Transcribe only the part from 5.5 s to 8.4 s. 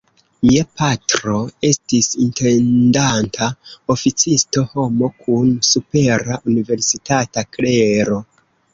supera universitata klero.